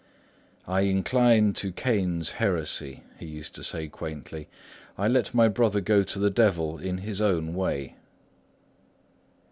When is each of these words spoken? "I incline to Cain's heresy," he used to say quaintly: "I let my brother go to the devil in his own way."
"I 0.67 0.81
incline 0.81 1.53
to 1.53 1.71
Cain's 1.71 2.31
heresy," 2.31 3.03
he 3.19 3.27
used 3.27 3.53
to 3.53 3.63
say 3.63 3.87
quaintly: 3.87 4.49
"I 4.97 5.07
let 5.07 5.35
my 5.35 5.47
brother 5.47 5.79
go 5.79 6.01
to 6.01 6.17
the 6.17 6.31
devil 6.31 6.79
in 6.79 6.97
his 7.05 7.21
own 7.21 7.53
way." 7.53 7.97